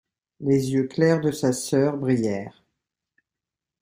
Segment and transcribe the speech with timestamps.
[0.39, 2.63] Les yeux clairs de sa sœur brillèrent.